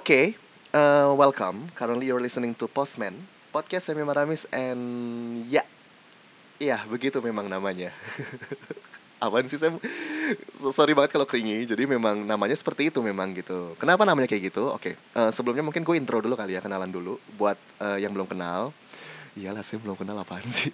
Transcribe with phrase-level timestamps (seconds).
[0.00, 0.32] Okay,
[0.72, 1.68] uh, welcome.
[1.76, 3.12] Currently you're listening to Postman,
[3.52, 4.80] podcast semi maramis and
[5.52, 5.60] ya,
[6.56, 7.92] ya begitu memang namanya.
[9.20, 9.60] Apaan sih?
[10.56, 11.68] So, sorry banget kalau keringi.
[11.68, 13.76] Jadi memang namanya seperti itu memang gitu.
[13.76, 14.72] Kenapa namanya kayak gitu?
[14.72, 15.20] Oke, okay.
[15.20, 18.72] uh, sebelumnya mungkin gue intro dulu kali ya, kenalan dulu buat uh, yang belum kenal.
[19.36, 20.72] Iyalah, saya belum kenal apaan sih.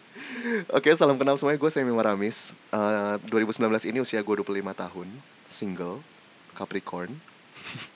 [0.70, 1.58] Oke, okay, salam kenal semuanya.
[1.58, 2.54] Gue Semi Maramis.
[2.70, 5.10] Uh, 2019 ini usia gue 25 tahun,
[5.50, 5.98] single,
[6.54, 7.10] Capricorn.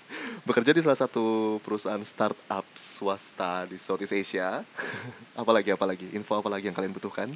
[0.50, 4.66] bekerja di salah satu perusahaan startup swasta di Southeast Asia.
[5.40, 7.30] apalagi apalagi info apalagi yang kalian butuhkan.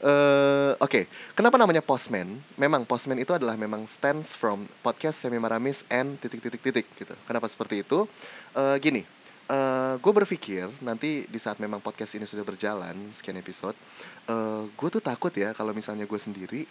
[0.00, 1.04] Uh, Oke, okay.
[1.36, 2.40] kenapa namanya Postman?
[2.56, 7.12] Memang Postman itu adalah memang stands from podcast semi maramis and titik titik titik gitu.
[7.28, 8.08] Kenapa seperti itu?
[8.56, 9.04] Uh, gini,
[9.52, 13.76] uh, gue berpikir nanti di saat memang podcast ini sudah berjalan sekian episode,
[14.32, 16.64] uh, gue tuh takut ya kalau misalnya gue sendiri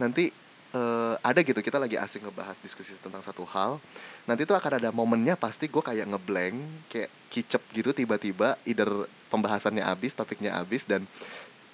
[0.00, 0.32] nanti
[0.74, 3.82] uh, ada gitu kita lagi asing ngebahas diskusi tentang satu hal.
[4.26, 6.56] Nanti tuh akan ada momennya pasti gue kayak ngeblank
[6.90, 8.88] kayak kicep gitu tiba-tiba either
[9.30, 11.06] pembahasannya habis topiknya habis dan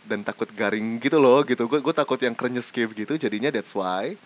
[0.06, 1.66] dan takut garing gitu loh gitu.
[1.68, 4.16] Gue gue takut yang krenyes gitu jadinya that's why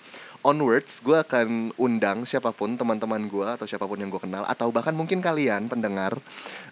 [0.40, 4.72] onwards gue akan undang siapa pun teman-teman gue atau siapa pun yang gue kenal atau
[4.72, 6.16] bahkan mungkin kalian pendengar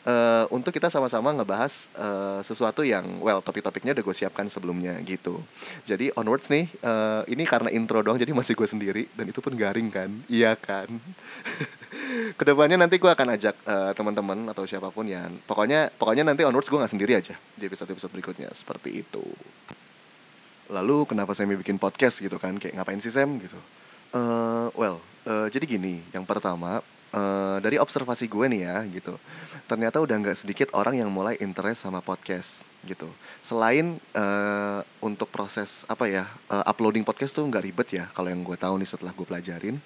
[0.08, 5.44] uh, untuk kita sama-sama ngebahas uh, sesuatu yang well topik-topiknya udah gue siapkan sebelumnya gitu.
[5.84, 9.52] Jadi onwards nih uh, ini karena intro doang jadi masih gue sendiri dan itu pun
[9.52, 10.10] garing kan?
[10.32, 10.88] Iya kan?
[12.40, 16.44] Ke depannya nanti gue akan ajak uh, teman-teman atau siapa pun yang pokoknya pokoknya nanti
[16.48, 19.24] onwards gue nggak sendiri aja di episode-episode berikutnya seperti itu
[20.68, 22.20] lalu kenapa saya bikin podcast?
[22.20, 23.40] gitu kan kayak ngapain sih Sam?
[23.40, 23.58] gitu.
[24.08, 26.80] Uh, well uh, jadi gini yang pertama
[27.12, 29.20] uh, dari observasi gue nih ya gitu
[29.68, 33.10] ternyata udah nggak sedikit orang yang mulai interest sama podcast gitu.
[33.42, 38.40] Selain uh, untuk proses apa ya uh, uploading podcast tuh nggak ribet ya kalau yang
[38.40, 39.76] gue tahu nih setelah gue pelajarin.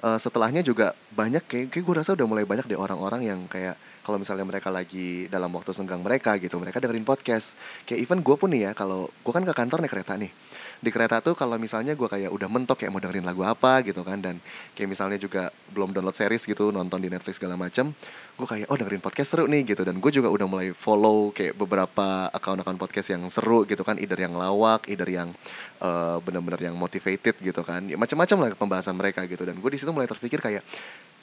[0.00, 3.76] Uh, setelahnya juga banyak kayak, kayak gue rasa udah mulai banyak deh orang-orang yang kayak
[4.06, 7.58] kalau misalnya mereka lagi dalam waktu senggang mereka gitu mereka dengerin podcast.
[7.82, 10.30] Kayak even gue pun nih ya kalau gue kan ke kantor naik kereta nih.
[10.78, 14.06] Di kereta tuh kalau misalnya gue kayak udah mentok kayak mau dengerin lagu apa gitu
[14.06, 14.38] kan dan
[14.78, 17.96] kayak misalnya juga belum download series gitu nonton di Netflix segala macam
[18.36, 19.82] gue kayak oh dengerin podcast seru nih gitu.
[19.82, 24.20] Dan gue juga udah mulai follow kayak beberapa akun-akun podcast yang seru gitu kan either
[24.22, 25.34] yang lawak either yang
[25.82, 27.82] uh, bener-bener yang motivated gitu kan.
[27.90, 29.42] Ya, macam-macam lah pembahasan mereka gitu.
[29.42, 30.62] Dan gue di situ mulai terpikir kayak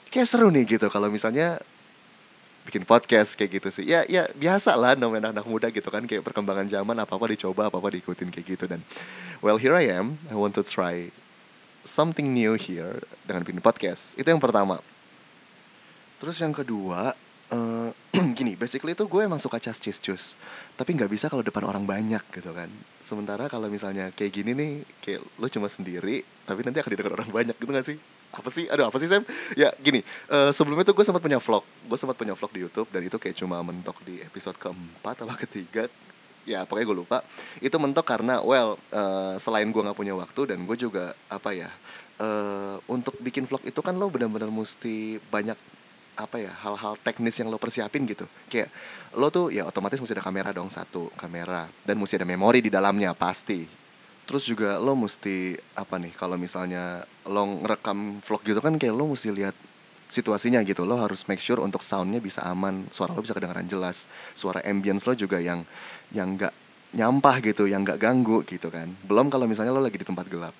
[0.09, 0.89] kayak seru nih gitu.
[0.89, 1.61] Kalau misalnya
[2.63, 3.85] bikin podcast kayak gitu sih.
[3.87, 7.25] Ya ya biasa lah namanya anak, anak muda gitu kan kayak perkembangan zaman apa apa
[7.31, 8.65] dicoba apa apa diikutin kayak gitu.
[8.65, 8.81] Dan
[9.43, 11.11] well here I am I want to try
[11.83, 14.15] something new here dengan bikin podcast.
[14.15, 14.79] Itu yang pertama.
[16.23, 17.11] Terus yang kedua
[17.51, 17.89] uh,
[18.37, 20.39] gini basically itu gue emang suka cas cis cus
[20.79, 22.71] tapi nggak bisa kalau depan orang banyak gitu kan.
[23.03, 24.71] Sementara kalau misalnya kayak gini nih
[25.03, 27.99] kayak lo cuma sendiri tapi nanti akan didengar orang banyak gitu gak sih
[28.33, 28.65] apa sih?
[28.65, 29.21] Aduh apa sih Sam?
[29.53, 31.63] Ya gini uh, sebelumnya tuh gue sempat punya vlog.
[31.85, 35.37] Gue sempat punya vlog di YouTube dan itu kayak cuma mentok di episode keempat atau
[35.37, 35.85] ketiga.
[36.43, 37.17] Ya pokoknya gue lupa.
[37.61, 41.69] Itu mentok karena well uh, selain gue nggak punya waktu dan gue juga apa ya
[42.19, 45.55] uh, untuk bikin vlog itu kan lo benar-benar mesti banyak
[46.13, 48.25] apa ya hal-hal teknis yang lo persiapin gitu.
[48.49, 48.73] Kayak
[49.13, 51.69] lo tuh ya otomatis mesti ada kamera dong satu kamera.
[51.85, 53.82] Dan mesti ada memori di dalamnya pasti
[54.23, 59.11] terus juga lo mesti apa nih kalau misalnya lo ngerekam vlog gitu kan kayak lo
[59.11, 59.55] mesti lihat
[60.13, 60.85] situasinya gitu.
[60.85, 64.05] Lo harus make sure untuk soundnya bisa aman suara lo bisa kedengaran jelas
[64.37, 65.65] suara ambience lo juga yang
[66.13, 66.53] yang nggak
[66.93, 68.91] nyampah gitu yang nggak ganggu gitu kan.
[69.03, 70.53] Belum kalau misalnya lo lagi di tempat gelap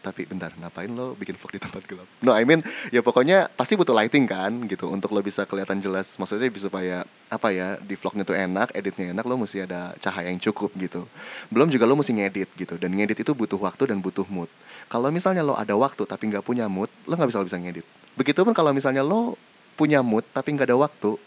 [0.00, 2.08] tapi bentar ngapain lo bikin vlog di tempat gelap?
[2.24, 4.88] No I mean ya pokoknya pasti butuh lighting kan gitu.
[4.88, 9.12] Untuk lo bisa kelihatan jelas maksudnya bisa supaya apa ya di vlognya tuh enak editnya
[9.12, 11.04] enak lo mesti ada cahaya yang cukup gitu.
[11.52, 12.74] Belum juga lo mesti ngedit gitu.
[12.80, 14.48] Dan ngedit itu butuh waktu dan butuh mood.
[14.88, 17.86] Kalau misalnya lo ada waktu tapi nggak punya mood lo nggak bisa bisa ngedit.
[18.16, 19.36] Begitupun kalau misalnya lo
[19.76, 21.20] punya mood tapi nggak ada waktu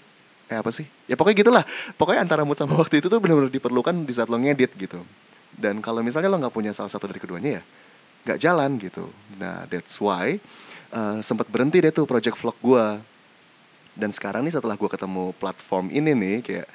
[0.50, 0.90] kayak apa sih?
[1.06, 1.64] Ya pokoknya gitulah.
[1.96, 5.06] Pokoknya antara mood sama waktu itu tuh benar-benar diperlukan di saat lo ngedit gitu.
[5.54, 7.64] Dan kalau misalnya lo nggak punya salah satu dari keduanya ya
[8.24, 9.12] nggak jalan gitu.
[9.38, 10.40] Nah that's why
[10.96, 12.88] uh, sempat berhenti deh tuh project vlog gue
[13.94, 16.68] dan sekarang nih setelah gue ketemu platform ini nih kayak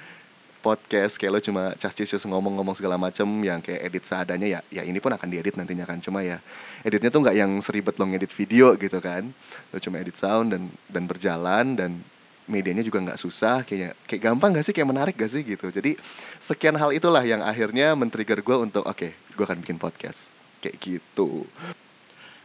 [0.58, 4.98] podcast kayak lo cuma cas-cis ngomong-ngomong segala macem yang kayak edit seadanya ya ya ini
[4.98, 5.98] pun akan diedit nantinya kan.
[6.02, 6.42] Cuma ya
[6.84, 9.32] editnya tuh nggak yang seribet lo ngedit video gitu kan.
[9.72, 11.90] Lo cuma edit sound dan dan berjalan dan
[12.50, 13.64] medianya juga nggak susah.
[13.64, 14.74] Kayaknya kayak gampang gak sih?
[14.74, 15.68] Kayak menarik gak sih gitu?
[15.68, 15.94] Jadi
[16.42, 20.76] sekian hal itulah yang akhirnya men-trigger gue untuk oke okay, gue akan bikin podcast kayak
[20.82, 21.46] gitu.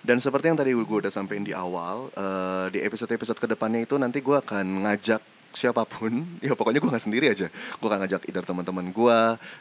[0.04, 3.96] Dan seperti yang tadi gue udah sampein di awal uh, di episode-episode ke depannya itu
[3.96, 7.48] nanti gue akan ngajak siapa pun ya pokoknya gue nggak sendiri aja.
[7.80, 9.20] Gue akan ngajak either teman-teman gue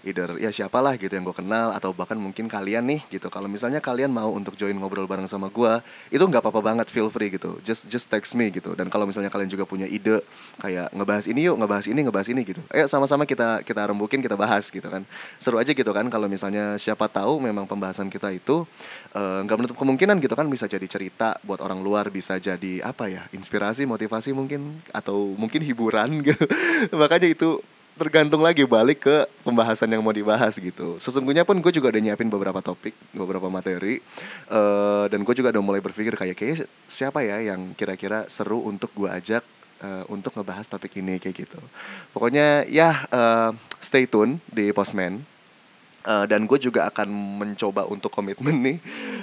[0.09, 3.29] either ya siapalah gitu yang gue kenal atau bahkan mungkin kalian nih gitu.
[3.29, 5.73] Kalau misalnya kalian mau untuk join ngobrol bareng sama gue
[6.11, 7.61] itu nggak apa-apa banget feel free gitu.
[7.63, 8.73] Just just text me gitu.
[8.75, 10.25] Dan kalau misalnya kalian juga punya ide
[10.59, 12.63] kayak ngebahas ini yuk ngebahas ini ngebahas ini gitu.
[12.73, 15.05] Ayo sama-sama kita kita rembukin kita bahas gitu kan.
[15.37, 18.65] Seru aja gitu kan kalau misalnya siapa tahu memang pembahasan kita itu
[19.13, 22.81] eh, nggak uh, menutup kemungkinan gitu kan bisa jadi cerita buat orang luar bisa jadi
[22.81, 25.82] apa ya inspirasi motivasi mungkin atau mungkin hiburan
[26.29, 26.45] gitu
[26.95, 27.59] makanya itu
[27.93, 30.97] tergantung lagi balik ke pembahasan yang mau dibahas gitu.
[30.97, 34.01] Sesungguhnya pun gue juga udah nyiapin beberapa topik, beberapa materi,
[34.49, 38.89] uh, dan gue juga udah mulai berpikir kayak kayak siapa ya yang kira-kira seru untuk
[38.97, 39.45] gue ajak
[39.85, 41.61] uh, untuk ngebahas topik ini kayak gitu.
[42.17, 45.21] Pokoknya ya uh, stay tune di Postman
[46.03, 47.07] Uh, dan gue juga akan
[47.39, 48.79] mencoba untuk komitmen nih.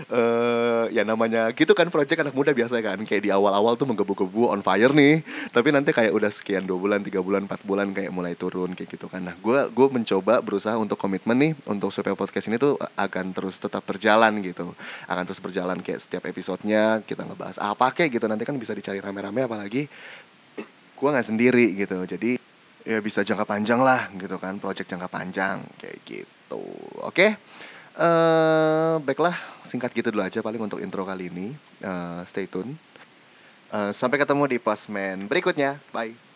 [0.08, 3.04] Uh, ya namanya gitu kan project anak muda biasa kan.
[3.04, 5.20] Kayak di awal-awal tuh menggebu-gebu on fire nih.
[5.52, 8.96] Tapi nanti kayak udah sekian dua bulan tiga bulan empat bulan kayak mulai turun kayak
[8.96, 9.28] gitu kan.
[9.28, 13.60] Nah gue gue mencoba berusaha untuk komitmen nih untuk supaya podcast ini tuh akan terus
[13.60, 14.72] tetap berjalan gitu.
[15.04, 18.26] Akan terus berjalan kayak setiap episodenya kita ngebahas apa kayak gitu.
[18.32, 19.92] Nanti kan bisa dicari rame-rame apalagi
[20.96, 22.00] gue nggak sendiri gitu.
[22.08, 22.40] Jadi
[22.88, 26.62] ya bisa jangka panjang lah gitu kan project jangka panjang kayak gitu gitu.
[27.06, 27.14] Oke.
[27.14, 27.30] Okay?
[28.00, 29.36] Uh, eh, baiklah,
[29.68, 31.54] singkat gitu dulu aja paling untuk intro kali ini.
[31.86, 32.80] Uh, stay tune.
[33.70, 35.78] Uh, sampai ketemu di Postman berikutnya.
[35.94, 36.29] Bye.